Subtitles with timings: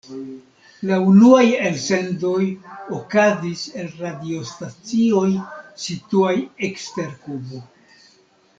[0.91, 2.47] La unuaj elsendoj
[2.99, 5.29] okazis el radiostacioj
[5.85, 6.35] situaj
[6.71, 7.63] ekster Kubo.